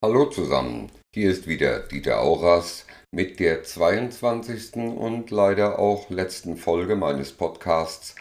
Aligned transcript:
Hallo 0.00 0.26
zusammen, 0.26 0.92
hier 1.12 1.28
ist 1.28 1.48
wieder 1.48 1.80
Dieter 1.80 2.20
Auras 2.20 2.86
mit 3.10 3.40
der 3.40 3.64
22. 3.64 4.76
und 4.76 5.32
leider 5.32 5.80
auch 5.80 6.08
letzten 6.08 6.56
Folge 6.56 6.94
meines 6.94 7.32
Podcasts 7.32 8.14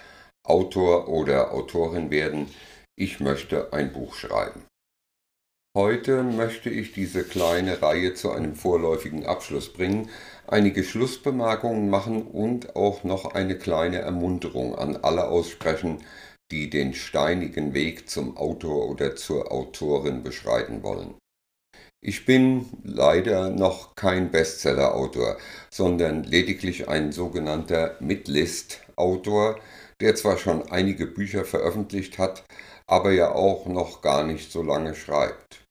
Autor 0.43 1.07
oder 1.07 1.53
Autorin 1.53 2.09
werden. 2.09 2.47
Ich 2.95 3.19
möchte 3.19 3.73
ein 3.73 3.93
Buch 3.93 4.15
schreiben. 4.15 4.65
Heute 5.77 6.23
möchte 6.23 6.71
ich 6.71 6.93
diese 6.93 7.23
kleine 7.23 7.79
Reihe 7.79 8.15
zu 8.15 8.31
einem 8.31 8.55
vorläufigen 8.55 9.27
Abschluss 9.27 9.71
bringen, 9.71 10.09
einige 10.47 10.83
Schlussbemerkungen 10.83 11.91
machen 11.91 12.25
und 12.25 12.75
auch 12.75 13.03
noch 13.03 13.35
eine 13.35 13.55
kleine 13.55 13.99
Ermunterung 13.99 14.75
an 14.75 14.95
alle 14.95 15.27
aussprechen, 15.27 16.03
die 16.49 16.71
den 16.71 16.95
steinigen 16.95 17.75
Weg 17.75 18.09
zum 18.09 18.35
Autor 18.35 18.89
oder 18.89 19.15
zur 19.15 19.51
Autorin 19.51 20.23
beschreiten 20.23 20.81
wollen. 20.81 21.13
Ich 21.99 22.25
bin 22.25 22.67
leider 22.83 23.49
noch 23.49 23.95
kein 23.95 24.29
Bestseller-Autor, 24.29 25.37
sondern 25.71 26.23
lediglich 26.23 26.87
ein 26.87 27.11
sogenannter 27.11 27.97
Midlist-Autor, 27.99 29.59
der 29.99 30.15
zwar 30.15 30.37
schon 30.37 30.69
einige 30.71 31.07
Bücher 31.07 31.43
veröffentlicht 31.43 32.19
hat, 32.19 32.43
aber 32.85 33.11
ja 33.11 33.33
auch 33.33 33.65
noch 33.65 34.01
gar 34.01 34.23
nicht 34.23 34.51
so 34.51 34.61
lange 34.61 34.93
schreibt. 34.93 35.65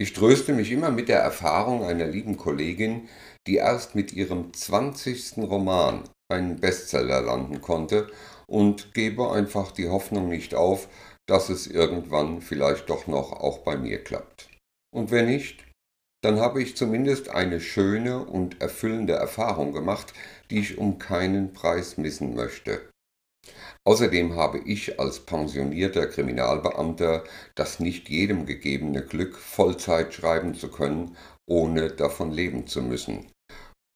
Ich 0.00 0.12
tröste 0.12 0.52
mich 0.52 0.70
immer 0.70 0.90
mit 0.90 1.08
der 1.08 1.20
Erfahrung 1.20 1.84
einer 1.84 2.06
lieben 2.06 2.36
Kollegin, 2.36 3.08
die 3.46 3.56
erst 3.56 3.94
mit 3.94 4.12
ihrem 4.12 4.52
20. 4.52 5.38
Roman 5.38 6.04
einen 6.32 6.60
Bestseller 6.60 7.20
landen 7.20 7.60
konnte 7.60 8.08
und 8.46 8.94
gebe 8.94 9.30
einfach 9.32 9.72
die 9.72 9.88
Hoffnung 9.88 10.28
nicht 10.28 10.54
auf, 10.54 10.88
dass 11.28 11.48
es 11.50 11.66
irgendwann 11.66 12.40
vielleicht 12.40 12.88
doch 12.88 13.06
noch 13.06 13.32
auch 13.32 13.58
bei 13.58 13.76
mir 13.76 14.02
klappt. 14.02 14.48
Und 14.94 15.10
wenn 15.10 15.26
nicht, 15.26 15.64
dann 16.22 16.38
habe 16.38 16.62
ich 16.62 16.76
zumindest 16.76 17.28
eine 17.30 17.60
schöne 17.60 18.24
und 18.24 18.60
erfüllende 18.60 19.14
Erfahrung 19.14 19.72
gemacht, 19.72 20.14
die 20.50 20.60
ich 20.60 20.78
um 20.78 20.98
keinen 20.98 21.52
Preis 21.52 21.98
missen 21.98 22.34
möchte. 22.34 22.80
Außerdem 23.84 24.36
habe 24.36 24.60
ich 24.60 25.00
als 25.00 25.20
pensionierter 25.20 26.06
Kriminalbeamter 26.06 27.24
das 27.56 27.80
nicht 27.80 28.08
jedem 28.08 28.46
gegebene 28.46 29.02
Glück, 29.04 29.36
Vollzeit 29.36 30.14
schreiben 30.14 30.54
zu 30.54 30.70
können, 30.70 31.16
ohne 31.48 31.90
davon 31.90 32.30
leben 32.30 32.68
zu 32.68 32.82
müssen, 32.82 33.26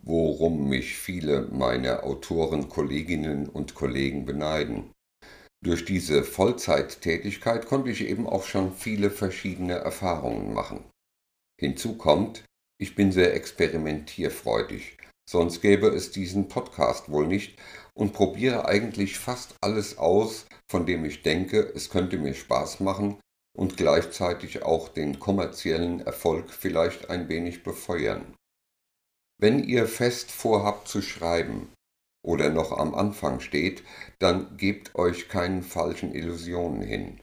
worum 0.03 0.69
mich 0.69 0.97
viele 0.97 1.43
meiner 1.53 2.03
Autorenkolleginnen 2.03 3.49
und 3.49 3.77
Kollegen 3.77 4.27
beneiden. 4.27 4.91
Durch 5.65 5.85
diese 5.85 6.25
Vollzeittätigkeit 6.25 7.67
konnte 7.67 7.91
ich 7.91 8.09
eben 8.09 8.27
auch 8.27 8.45
schon 8.45 8.75
viele 8.75 9.11
verschiedene 9.11 9.75
Erfahrungen 9.75 10.53
machen. 10.53 10.85
Hinzu 11.59 11.97
kommt, 11.97 12.45
ich 12.79 12.95
bin 12.95 13.13
sehr 13.13 13.35
experimentierfreudig, 13.35 14.99
sonst 15.29 15.63
gäbe 15.63 15.89
es 15.89 16.11
diesen 16.11 16.49
Podcast 16.49 17.11
wohl 17.11 17.27
nicht 17.27 17.59
und 17.95 18.13
probiere 18.13 18.67
eigentlich 18.67 19.19
fast 19.19 19.55
alles 19.63 19.97
aus, 19.97 20.47
von 20.71 20.85
dem 20.85 21.05
ich 21.05 21.23
denke, 21.23 21.61
es 21.75 21.89
könnte 21.89 22.19
mir 22.19 22.35
Spaß 22.35 22.81
machen 22.81 23.19
und 23.57 23.79
gleichzeitig 23.79 24.63
auch 24.63 24.89
den 24.89 25.19
kommerziellen 25.19 26.01
Erfolg 26.01 26.51
vielleicht 26.51 27.09
ein 27.09 27.29
wenig 27.29 27.63
befeuern. 27.63 28.35
Wenn 29.39 29.63
ihr 29.65 29.87
fest 29.87 30.31
vorhabt 30.31 30.89
zu 30.89 31.01
schreiben 31.01 31.73
oder 32.23 32.51
noch 32.51 32.73
am 32.73 32.95
Anfang 32.95 33.41
steht, 33.41 33.83
dann 34.19 34.57
gebt 34.57 34.95
euch 34.95 35.29
keinen 35.29 35.63
falschen 35.63 36.15
Illusionen 36.15 36.83
hin. 36.83 37.21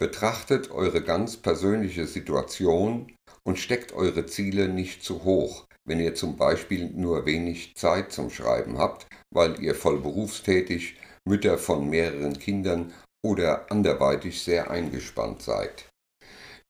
Betrachtet 0.00 0.70
eure 0.70 1.02
ganz 1.02 1.36
persönliche 1.36 2.06
Situation 2.06 3.12
und 3.42 3.58
steckt 3.58 3.92
eure 3.92 4.24
Ziele 4.24 4.66
nicht 4.66 5.04
zu 5.04 5.24
hoch, 5.24 5.66
wenn 5.84 6.00
ihr 6.00 6.14
zum 6.14 6.38
Beispiel 6.38 6.88
nur 6.88 7.26
wenig 7.26 7.74
Zeit 7.76 8.10
zum 8.10 8.30
Schreiben 8.30 8.78
habt, 8.78 9.06
weil 9.30 9.62
ihr 9.62 9.74
voll 9.74 10.00
berufstätig, 10.00 10.96
Mütter 11.28 11.58
von 11.58 11.90
mehreren 11.90 12.38
Kindern 12.38 12.94
oder 13.22 13.70
anderweitig 13.70 14.42
sehr 14.42 14.70
eingespannt 14.70 15.42
seid. 15.42 15.84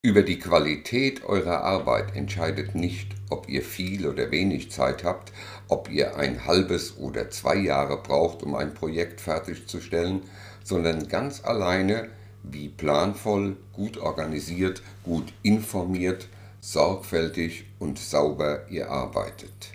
Über 0.04 0.22
die 0.22 0.41
Qualität 0.41 1.22
eurer 1.22 1.62
Arbeit 1.62 2.16
entscheidet 2.16 2.74
nicht, 2.74 3.14
ob 3.30 3.48
ihr 3.48 3.62
viel 3.62 4.08
oder 4.08 4.32
wenig 4.32 4.72
Zeit 4.72 5.04
habt, 5.04 5.32
ob 5.68 5.88
ihr 5.88 6.16
ein 6.16 6.47
halbes 6.47 6.98
oder 6.98 7.30
zwei 7.30 7.54
Jahre 7.54 8.02
braucht, 8.02 8.42
um 8.42 8.56
ein 8.56 8.74
Projekt 8.74 9.20
fertigzustellen, 9.20 10.22
sondern 10.64 11.06
ganz 11.06 11.44
alleine, 11.44 12.08
wie 12.42 12.68
planvoll, 12.68 13.56
gut 13.72 13.98
organisiert, 13.98 14.82
gut 15.04 15.32
informiert, 15.42 16.28
sorgfältig 16.60 17.64
und 17.78 17.98
sauber 17.98 18.68
ihr 18.70 18.90
arbeitet. 18.90 19.72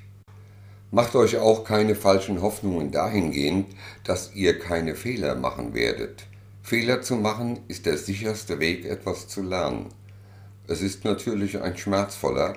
Macht 0.91 1.15
euch 1.15 1.37
auch 1.37 1.63
keine 1.63 1.95
falschen 1.95 2.41
Hoffnungen 2.41 2.91
dahingehend, 2.91 3.67
dass 4.03 4.33
ihr 4.33 4.59
keine 4.59 4.95
Fehler 4.95 5.35
machen 5.35 5.73
werdet. 5.73 6.25
Fehler 6.61 7.01
zu 7.01 7.15
machen 7.15 7.59
ist 7.67 7.85
der 7.85 7.97
sicherste 7.97 8.59
Weg, 8.59 8.85
etwas 8.85 9.27
zu 9.27 9.41
lernen. 9.41 9.87
Es 10.67 10.81
ist 10.81 11.05
natürlich 11.05 11.61
ein 11.61 11.77
schmerzvoller, 11.77 12.55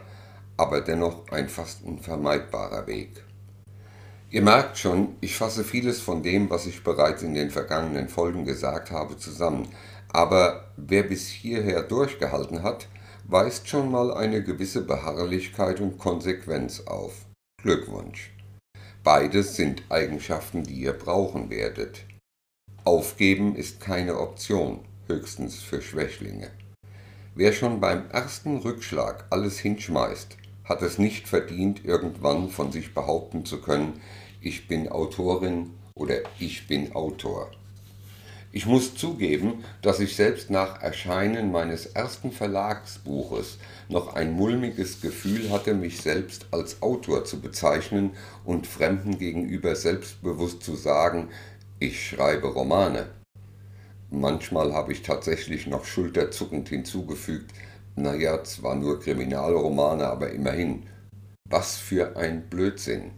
aber 0.57 0.81
dennoch 0.81 1.29
ein 1.31 1.49
fast 1.49 1.85
unvermeidbarer 1.85 2.87
Weg. 2.87 3.25
Ihr 4.31 4.43
merkt 4.43 4.77
schon, 4.77 5.17
ich 5.21 5.37
fasse 5.37 5.65
vieles 5.65 6.01
von 6.01 6.23
dem, 6.23 6.51
was 6.51 6.67
ich 6.67 6.85
bereits 6.85 7.23
in 7.23 7.35
den 7.35 7.51
vergangenen 7.51 8.09
Folgen 8.09 8.45
gesagt 8.45 8.91
habe, 8.91 9.17
zusammen. 9.17 9.69
Aber 10.09 10.73
wer 10.77 11.03
bis 11.03 11.29
hierher 11.29 11.83
durchgehalten 11.83 12.63
hat, 12.63 12.89
weist 13.25 13.69
schon 13.69 13.91
mal 13.91 14.13
eine 14.13 14.43
gewisse 14.43 14.83
Beharrlichkeit 14.83 15.81
und 15.81 15.99
Konsequenz 15.99 16.81
auf. 16.87 17.27
Glückwunsch. 17.63 18.31
Beides 19.05 19.57
sind 19.57 19.83
Eigenschaften, 19.89 20.65
die 20.65 20.81
ihr 20.81 20.93
brauchen 20.93 21.51
werdet. 21.51 22.05
Aufgeben 22.85 23.55
ist 23.55 23.81
keine 23.81 24.19
Option, 24.19 24.81
höchstens 25.07 25.57
für 25.63 25.83
Schwächlinge. 25.83 26.51
Wer 27.35 27.53
schon 27.53 27.81
beim 27.81 28.11
ersten 28.11 28.59
Rückschlag 28.59 29.27
alles 29.31 29.59
hinschmeißt, 29.59 30.37
hat 30.65 30.83
es 30.83 30.99
nicht 30.99 31.29
verdient, 31.29 31.85
irgendwann 31.85 32.51
von 32.51 32.73
sich 32.73 32.95
behaupten 32.95 33.45
zu 33.45 33.61
können, 33.61 34.01
ich 34.41 34.69
bin 34.69 34.89
Autorin 34.89 35.71
oder 35.95 36.17
ich 36.39 36.67
bin 36.67 36.95
Autor. 36.95 37.51
Ich 38.51 38.65
muss 38.65 38.95
zugeben, 38.95 39.65
dass 39.83 40.01
ich 40.01 40.17
selbst 40.17 40.49
nach 40.49 40.81
Erscheinen 40.83 41.53
meines 41.53 41.85
ersten 41.85 42.33
Verlagsbuches 42.33 43.59
noch 43.91 44.15
ein 44.15 44.33
mulmiges 44.33 45.03
Gefühl 45.03 45.51
hatte, 45.51 45.75
mich 45.75 46.01
selbst 46.01 46.47
als 46.51 46.81
Autor 46.81 47.27
zu 47.27 47.41
bezeichnen 47.41 48.13
und 48.45 48.67
Fremden 48.67 49.19
gegenüber 49.19 49.77
selbstbewusst 49.77 50.63
zu 50.63 50.77
sagen, 50.77 51.29
ich 51.79 52.09
schreibe 52.09 52.49
Romane. 52.49 53.11
Manchmal 54.11 54.73
habe 54.73 54.93
ich 54.93 55.03
tatsächlich 55.03 55.67
noch 55.67 55.85
schulterzuckend 55.85 56.71
hinzugefügt, 56.71 57.53
naja, 57.97 58.43
zwar 58.45 58.77
nur 58.77 59.01
Kriminalromane, 59.01 60.07
aber 60.07 60.31
immerhin. 60.31 60.85
Was 61.51 61.77
für 61.77 62.17
ein 62.17 62.49
Blödsinn. 62.49 63.11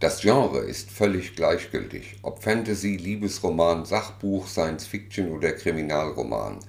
Das 0.00 0.20
Genre 0.20 0.60
ist 0.60 0.92
völlig 0.92 1.34
gleichgültig, 1.34 2.18
ob 2.22 2.40
Fantasy, 2.40 2.96
Liebesroman, 2.96 3.84
Sachbuch, 3.84 4.46
Science 4.46 4.86
Fiction 4.86 5.32
oder 5.32 5.50
Kriminalroman. 5.50 6.60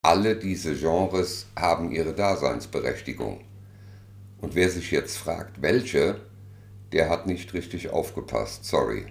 Alle 0.00 0.36
diese 0.36 0.74
Genres 0.74 1.48
haben 1.54 1.92
ihre 1.92 2.14
Daseinsberechtigung. 2.14 3.42
Und 4.40 4.54
wer 4.54 4.70
sich 4.70 4.90
jetzt 4.90 5.18
fragt, 5.18 5.60
welche, 5.60 6.22
der 6.92 7.10
hat 7.10 7.26
nicht 7.26 7.52
richtig 7.52 7.90
aufgepasst, 7.90 8.64
sorry. 8.64 9.04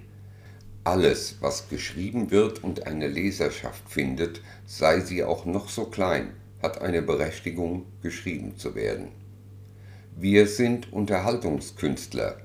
Alles, 0.84 1.38
was 1.40 1.70
geschrieben 1.70 2.32
wird 2.32 2.64
und 2.64 2.88
eine 2.88 3.08
Leserschaft 3.08 3.88
findet, 3.88 4.42
sei 4.66 5.02
sie 5.02 5.24
auch 5.24 5.46
noch 5.46 5.70
so 5.70 5.86
klein, 5.86 6.34
hat 6.64 6.82
eine 6.82 7.04
Berechtigung, 7.04 7.86
geschrieben 8.02 8.58
zu 8.58 8.74
werden. 8.74 9.10
Wir 10.16 10.48
sind 10.48 10.92
Unterhaltungskünstler, 10.92 12.38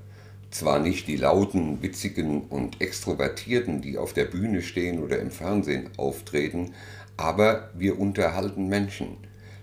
zwar 0.57 0.79
nicht 0.79 1.07
die 1.07 1.17
lauten, 1.17 1.81
witzigen 1.81 2.41
und 2.41 2.81
extrovertierten, 2.81 3.81
die 3.81 3.97
auf 3.97 4.13
der 4.13 4.25
Bühne 4.25 4.61
stehen 4.61 5.03
oder 5.03 5.19
im 5.19 5.31
Fernsehen 5.31 5.89
auftreten, 5.97 6.73
aber 7.15 7.69
wir 7.75 7.99
unterhalten 7.99 8.67
Menschen, 8.67 9.17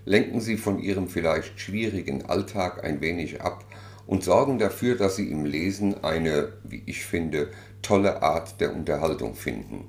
lenken 0.05 0.39
sie 0.39 0.57
von 0.57 0.79
ihrem 0.79 1.07
vielleicht 1.07 1.59
schwierigen 1.59 2.25
Alltag 2.25 2.83
ein 2.83 3.01
wenig 3.01 3.41
ab 3.41 3.65
und 4.07 4.23
sorgen 4.23 4.59
dafür, 4.59 4.95
dass 4.95 5.15
sie 5.15 5.29
im 5.29 5.45
Lesen 5.45 6.03
eine, 6.03 6.53
wie 6.63 6.83
ich 6.85 7.05
finde, 7.05 7.49
tolle 7.81 8.21
Art 8.21 8.61
der 8.61 8.73
Unterhaltung 8.73 9.35
finden. 9.35 9.85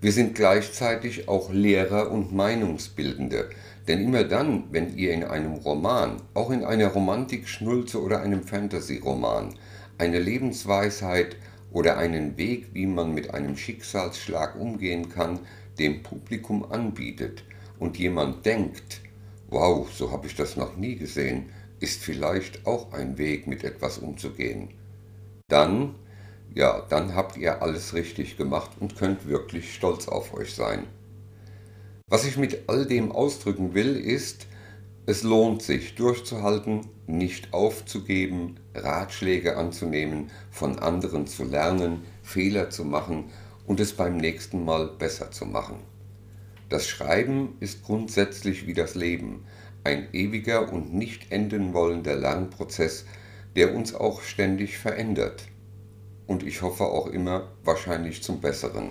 Wir 0.00 0.12
sind 0.12 0.34
gleichzeitig 0.34 1.28
auch 1.28 1.50
Lehrer 1.50 2.10
und 2.10 2.34
Meinungsbildende, 2.34 3.48
denn 3.88 4.02
immer 4.02 4.24
dann, 4.24 4.64
wenn 4.70 4.96
ihr 4.96 5.12
in 5.12 5.24
einem 5.24 5.54
Roman, 5.54 6.16
auch 6.34 6.50
in 6.50 6.64
einer 6.64 6.88
Romantik-Schnulze 6.88 8.02
oder 8.02 8.20
einem 8.20 8.42
Fantasy-Roman, 8.42 9.54
eine 9.98 10.18
Lebensweisheit 10.18 11.36
oder 11.70 11.98
einen 11.98 12.36
Weg, 12.36 12.68
wie 12.72 12.86
man 12.86 13.14
mit 13.14 13.34
einem 13.34 13.56
Schicksalsschlag 13.56 14.56
umgehen 14.58 15.08
kann, 15.08 15.40
dem 15.78 16.02
Publikum 16.02 16.70
anbietet 16.70 17.44
und 17.78 17.98
jemand 17.98 18.46
denkt, 18.46 19.00
wow, 19.48 19.88
so 19.90 20.10
habe 20.10 20.26
ich 20.26 20.34
das 20.34 20.56
noch 20.56 20.76
nie 20.76 20.96
gesehen, 20.96 21.50
ist 21.80 22.02
vielleicht 22.02 22.66
auch 22.66 22.92
ein 22.92 23.18
Weg, 23.18 23.46
mit 23.46 23.64
etwas 23.64 23.98
umzugehen. 23.98 24.70
Dann, 25.48 25.94
ja, 26.54 26.84
dann 26.88 27.14
habt 27.14 27.36
ihr 27.36 27.62
alles 27.62 27.94
richtig 27.94 28.36
gemacht 28.36 28.70
und 28.80 28.96
könnt 28.96 29.28
wirklich 29.28 29.74
stolz 29.74 30.08
auf 30.08 30.32
euch 30.34 30.54
sein. 30.54 30.84
Was 32.08 32.24
ich 32.24 32.36
mit 32.36 32.68
all 32.68 32.86
dem 32.86 33.12
ausdrücken 33.12 33.74
will, 33.74 33.96
ist, 33.96 34.46
es 35.08 35.22
lohnt 35.22 35.62
sich 35.62 35.94
durchzuhalten, 35.94 36.80
nicht 37.06 37.54
aufzugeben, 37.54 38.56
Ratschläge 38.74 39.56
anzunehmen, 39.56 40.32
von 40.50 40.80
anderen 40.80 41.28
zu 41.28 41.44
lernen, 41.44 42.02
Fehler 42.24 42.70
zu 42.70 42.84
machen 42.84 43.30
und 43.66 43.78
es 43.78 43.92
beim 43.92 44.16
nächsten 44.16 44.64
Mal 44.64 44.88
besser 44.88 45.30
zu 45.30 45.46
machen. 45.46 45.76
Das 46.68 46.88
Schreiben 46.88 47.56
ist 47.60 47.84
grundsätzlich 47.84 48.66
wie 48.66 48.74
das 48.74 48.96
Leben, 48.96 49.44
ein 49.84 50.08
ewiger 50.12 50.72
und 50.72 50.92
nicht 50.92 51.30
enden 51.30 51.72
wollender 51.72 52.16
Lernprozess, 52.16 53.04
der 53.54 53.76
uns 53.76 53.94
auch 53.94 54.22
ständig 54.22 54.76
verändert. 54.76 55.44
Und 56.26 56.42
ich 56.42 56.62
hoffe 56.62 56.84
auch 56.84 57.06
immer 57.06 57.52
wahrscheinlich 57.62 58.24
zum 58.24 58.40
Besseren. 58.40 58.88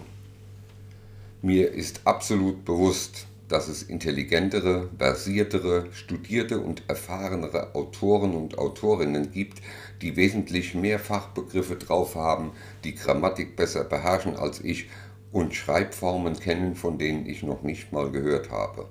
Mir 1.41 1.73
ist 1.73 2.01
absolut 2.05 2.63
bewusst, 2.63 3.27
dass 3.47 3.67
es 3.67 3.83
intelligentere, 3.83 4.89
versiertere, 4.97 5.87
studierte 5.91 6.59
und 6.59 6.83
erfahrenere 6.87 7.75
Autoren 7.75 8.33
und 8.33 8.57
Autorinnen 8.57 9.31
gibt, 9.31 9.61
die 10.01 10.15
wesentlich 10.15 10.73
mehr 10.73 10.99
Fachbegriffe 10.99 11.75
drauf 11.75 12.15
haben, 12.15 12.51
die 12.83 12.95
Grammatik 12.95 13.55
besser 13.55 13.83
beherrschen 13.83 14.35
als 14.35 14.61
ich 14.61 14.89
und 15.31 15.53
Schreibformen 15.53 16.39
kennen, 16.39 16.75
von 16.75 16.97
denen 16.97 17.25
ich 17.27 17.43
noch 17.43 17.61
nicht 17.61 17.91
mal 17.91 18.09
gehört 18.11 18.49
habe. 18.51 18.87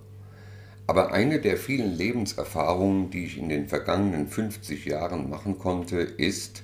Aber 0.86 1.12
eine 1.12 1.40
der 1.40 1.56
vielen 1.56 1.92
Lebenserfahrungen, 1.94 3.10
die 3.10 3.24
ich 3.24 3.38
in 3.38 3.48
den 3.48 3.68
vergangenen 3.68 4.28
50 4.28 4.84
Jahren 4.84 5.30
machen 5.30 5.58
konnte, 5.58 5.96
ist, 5.96 6.62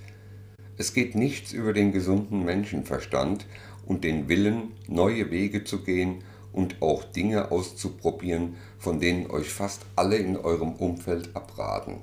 es 0.77 0.93
geht 0.93 1.15
nichts 1.15 1.53
über 1.53 1.73
den 1.73 1.93
gesunden 1.93 2.45
Menschenverstand 2.45 3.47
und 3.87 4.05
den 4.05 4.29
Willen, 4.29 4.73
neue 4.87 5.31
Wege 5.31 5.65
zu 5.65 5.83
gehen 5.83 6.23
und 6.53 6.83
auch 6.83 7.05
Dinge 7.05 7.51
auszuprobieren, 7.51 8.57
von 8.79 9.01
denen 9.01 9.31
euch 9.31 9.51
fast 9.51 9.83
alle 9.97 10.17
in 10.17 10.37
eurem 10.37 10.73
Umfeld 10.73 11.35
abraten. 11.35 11.99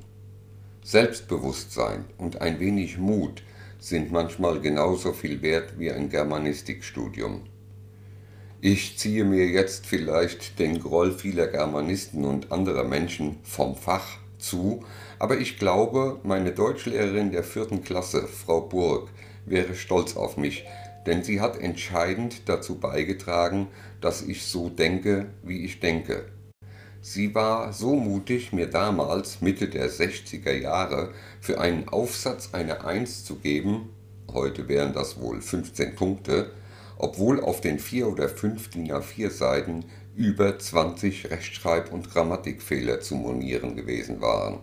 Selbstbewusstsein 0.83 2.05
und 2.17 2.41
ein 2.41 2.59
wenig 2.59 2.97
Mut 2.97 3.43
sind 3.79 4.11
manchmal 4.11 4.59
genauso 4.61 5.13
viel 5.13 5.41
wert 5.41 5.77
wie 5.77 5.91
ein 5.91 6.09
Germanistikstudium. 6.09 7.41
Ich 8.61 8.97
ziehe 8.97 9.23
mir 9.23 9.47
jetzt 9.47 9.85
vielleicht 9.85 10.57
den 10.59 10.79
Groll 10.79 11.11
vieler 11.11 11.47
Germanisten 11.47 12.25
und 12.25 12.51
anderer 12.51 12.85
Menschen 12.85 13.37
vom 13.43 13.75
Fach 13.75 14.17
zu, 14.39 14.83
aber 15.19 15.37
ich 15.37 15.59
glaube, 15.59 16.19
meine 16.23 16.51
Deutschlehrerin 16.51 17.31
der 17.31 17.43
vierten 17.43 17.83
Klasse, 17.83 18.27
Frau 18.27 18.61
Burg, 18.61 19.09
wäre 19.45 19.75
stolz 19.75 20.15
auf 20.15 20.37
mich, 20.37 20.65
denn 21.07 21.23
sie 21.23 21.41
hat 21.41 21.59
entscheidend 21.59 22.47
dazu 22.47 22.75
beigetragen, 22.75 23.67
dass 24.01 24.21
ich 24.21 24.45
so 24.45 24.69
denke, 24.69 25.27
wie 25.41 25.65
ich 25.65 25.79
denke. 25.79 26.25
Sie 27.01 27.33
war 27.33 27.71
so 27.71 27.95
mutig, 27.95 28.51
mir 28.51 28.67
damals, 28.67 29.41
Mitte 29.41 29.69
der 29.69 29.89
60er 29.89 30.51
Jahre, 30.51 31.13
für 31.39 31.59
einen 31.59 31.87
Aufsatz 31.87 32.49
eine 32.51 32.83
Eins 32.83 33.23
zu 33.23 33.37
geben, 33.37 33.89
heute 34.33 34.67
wären 34.67 34.93
das 34.93 35.19
wohl 35.19 35.41
15 35.41 35.95
Punkte, 35.95 36.51
obwohl 36.97 37.39
auf 37.39 37.61
den 37.61 37.79
vier 37.79 38.07
oder 38.07 38.27
fünf 38.27 38.69
DIN 38.69 38.91
A4 38.91 39.29
Seiten 39.29 39.85
über 40.15 40.59
20 40.59 41.31
Rechtschreib- 41.31 41.91
und 41.91 42.11
Grammatikfehler 42.11 42.99
zu 42.99 43.15
monieren 43.15 43.75
gewesen 43.75 44.19
waren. 44.19 44.59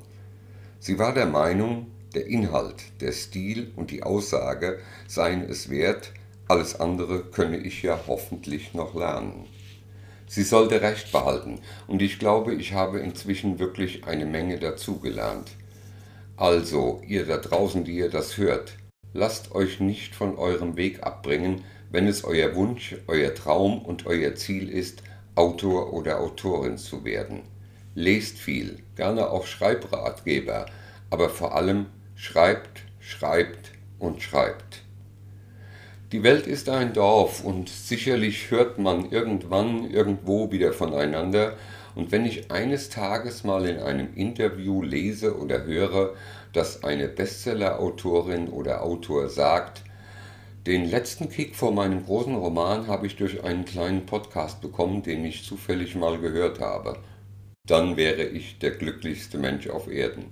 Sie 0.80 0.98
war 0.98 1.14
der 1.14 1.26
Meinung, 1.26 1.86
der 2.14 2.26
Inhalt, 2.26 3.00
der 3.00 3.12
Stil 3.12 3.72
und 3.76 3.90
die 3.90 4.02
Aussage 4.02 4.80
seien 5.06 5.48
es 5.48 5.70
wert, 5.70 6.12
alles 6.48 6.78
andere 6.78 7.22
könne 7.24 7.56
ich 7.56 7.82
ja 7.82 7.98
hoffentlich 8.06 8.74
noch 8.74 8.94
lernen. 8.94 9.46
Sie 10.26 10.42
sollte 10.42 10.82
recht 10.82 11.12
behalten, 11.12 11.60
und 11.86 12.02
ich 12.02 12.18
glaube, 12.18 12.54
ich 12.54 12.72
habe 12.72 13.00
inzwischen 13.00 13.58
wirklich 13.58 14.04
eine 14.06 14.26
Menge 14.26 14.58
dazugelernt. 14.58 15.52
Also, 16.36 17.00
ihr 17.06 17.26
da 17.26 17.36
draußen, 17.36 17.84
die 17.84 17.96
ihr 17.96 18.10
das 18.10 18.36
hört, 18.36 18.76
lasst 19.12 19.54
euch 19.54 19.80
nicht 19.80 20.14
von 20.14 20.36
eurem 20.36 20.76
Weg 20.76 21.02
abbringen, 21.04 21.62
wenn 21.90 22.08
es 22.08 22.24
euer 22.24 22.54
Wunsch, 22.56 22.96
euer 23.06 23.34
Traum 23.34 23.82
und 23.82 24.06
euer 24.06 24.34
Ziel 24.34 24.68
ist, 24.68 25.02
Autor 25.36 25.92
oder 25.92 26.20
Autorin 26.20 26.76
zu 26.76 27.04
werden. 27.04 27.42
Lest 27.94 28.38
viel, 28.38 28.82
gerne 28.96 29.30
auch 29.30 29.46
Schreibratgeber, 29.46 30.66
aber 31.10 31.28
vor 31.28 31.54
allem 31.54 31.86
schreibt, 32.16 32.82
schreibt 32.98 33.70
und 34.00 34.20
schreibt. 34.22 34.82
Die 36.14 36.22
Welt 36.22 36.46
ist 36.46 36.68
ein 36.68 36.92
Dorf 36.92 37.42
und 37.42 37.68
sicherlich 37.68 38.52
hört 38.52 38.78
man 38.78 39.10
irgendwann 39.10 39.90
irgendwo 39.90 40.52
wieder 40.52 40.72
voneinander. 40.72 41.56
Und 41.96 42.12
wenn 42.12 42.24
ich 42.24 42.52
eines 42.52 42.88
Tages 42.88 43.42
mal 43.42 43.66
in 43.66 43.80
einem 43.80 44.14
Interview 44.14 44.80
lese 44.80 45.36
oder 45.36 45.64
höre, 45.64 46.14
dass 46.52 46.84
eine 46.84 47.08
Bestseller-Autorin 47.08 48.46
oder 48.46 48.84
Autor 48.84 49.28
sagt, 49.28 49.82
den 50.68 50.88
letzten 50.88 51.30
Kick 51.30 51.56
vor 51.56 51.72
meinem 51.72 52.04
großen 52.04 52.36
Roman 52.36 52.86
habe 52.86 53.08
ich 53.08 53.16
durch 53.16 53.42
einen 53.42 53.64
kleinen 53.64 54.06
Podcast 54.06 54.60
bekommen, 54.60 55.02
den 55.02 55.24
ich 55.24 55.44
zufällig 55.44 55.96
mal 55.96 56.18
gehört 56.18 56.60
habe, 56.60 56.96
dann 57.66 57.96
wäre 57.96 58.22
ich 58.22 58.60
der 58.60 58.70
glücklichste 58.70 59.36
Mensch 59.36 59.68
auf 59.68 59.90
Erden. 59.90 60.26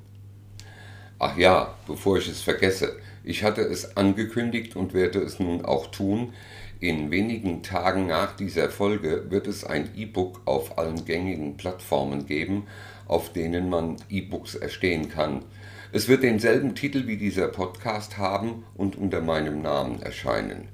Ach 1.19 1.37
ja, 1.37 1.75
bevor 1.89 2.19
ich 2.19 2.29
es 2.29 2.41
vergesse, 2.41 3.01
ich 3.25 3.45
hatte 3.45 3.63
es 3.63 3.97
angekündigt 3.97 4.77
und 4.77 4.95
werde 4.95 5.21
es 5.21 5.39
nun 5.39 5.65
auch 5.65 5.87
tun. 5.91 6.33
In 6.81 7.11
wenigen 7.13 7.63
Tagen 7.63 8.09
nach 8.09 8.35
dieser 8.35 8.69
Folge 8.69 9.31
wird 9.31 9.47
es 9.47 9.63
ein 9.65 9.91
E-Book 9.97 10.41
auf 10.45 10.79
allen 10.79 11.05
gängigen 11.05 11.57
Plattformen 11.57 12.27
geben, 12.27 12.67
auf 13.07 13.33
denen 13.33 13.71
man 13.71 13.97
E-Books 14.09 14.57
erstehen 14.57 15.09
kann. 15.09 15.45
Es 15.93 16.09
wird 16.09 16.25
denselben 16.25 16.75
Titel 16.75 17.07
wie 17.07 17.17
dieser 17.17 17.49
Podcast 17.49 18.19
haben 18.19 18.65
und 18.75 18.97
unter 18.97 19.21
meinem 19.21 19.63
Namen 19.63 20.03
erscheinen. 20.03 20.69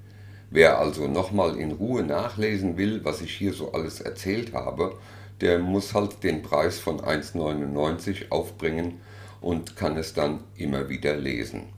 Wer 0.51 0.79
also 0.79 1.09
nochmal 1.09 1.59
in 1.59 1.73
Ruhe 1.73 2.03
nachlesen 2.03 2.79
will, 2.79 3.05
was 3.05 3.21
ich 3.21 3.33
hier 3.35 3.53
so 3.53 3.73
alles 3.73 4.01
erzählt 4.01 4.55
habe, 4.55 4.97
der 5.43 5.59
muss 5.59 5.93
halt 5.93 6.23
den 6.23 6.43
Preis 6.43 6.79
von 6.79 7.01
1,99 7.01 8.31
aufbringen 8.31 9.01
und 9.43 9.77
kann 9.77 9.97
es 9.99 10.15
dann 10.15 10.41
immer 10.57 10.89
wieder 10.89 11.17
lesen. 11.17 11.78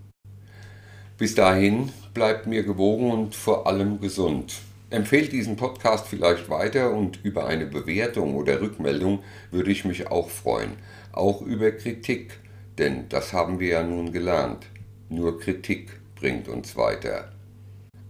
Bis 1.20 1.34
dahin 1.34 1.92
bleibt 2.14 2.46
mir 2.46 2.62
gewogen 2.62 3.10
und 3.10 3.34
vor 3.34 3.66
allem 3.66 4.00
gesund. 4.00 4.54
Empfehlt 4.88 5.32
diesen 5.32 5.54
Podcast 5.54 6.06
vielleicht 6.06 6.48
weiter 6.48 6.94
und 6.94 7.22
über 7.22 7.46
eine 7.46 7.66
Bewertung 7.66 8.34
oder 8.36 8.62
Rückmeldung 8.62 9.22
würde 9.50 9.70
ich 9.70 9.84
mich 9.84 10.10
auch 10.10 10.30
freuen. 10.30 10.78
Auch 11.12 11.42
über 11.42 11.72
Kritik, 11.72 12.38
denn 12.78 13.10
das 13.10 13.34
haben 13.34 13.60
wir 13.60 13.68
ja 13.68 13.82
nun 13.82 14.12
gelernt. 14.12 14.64
Nur 15.10 15.38
Kritik 15.38 15.90
bringt 16.14 16.48
uns 16.48 16.74
weiter. 16.78 17.30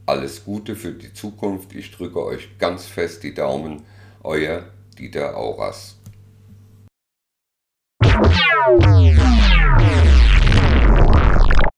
Alles 0.07 0.45
Gute 0.45 0.77
für 0.77 0.93
die 0.93 1.13
Zukunft. 1.13 1.75
Ich 1.75 1.91
drücke 1.91 2.25
euch 2.25 2.59
ganz 2.59 2.87
fest 2.87 3.25
die 3.25 3.35
Daumen. 3.35 3.83
Euer 4.23 4.67
Dieter 4.97 5.37
Auras. 5.37 5.97